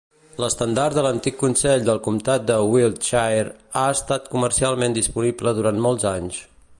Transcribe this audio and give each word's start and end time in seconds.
L'estendard 0.43 0.95
de 0.99 1.01
l'antic 1.07 1.35
Consell 1.41 1.83
del 1.89 2.01
comtat 2.07 2.47
de 2.53 2.57
Wiltshire 2.71 3.53
ha 3.83 3.87
estat 3.99 4.27
comercialment 4.35 4.97
disponible 4.99 5.55
durant 5.61 5.83
molts 5.89 6.09
anys. 6.17 6.45